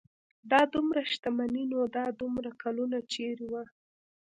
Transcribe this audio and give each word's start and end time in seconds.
دا 0.51 0.61
دومره 0.73 1.01
شتمني 1.13 1.63
نو 1.73 1.79
دا 1.97 2.05
دومره 2.19 2.49
کلونه 2.61 2.97
چېرې 3.13 3.47
وه. 3.53 3.63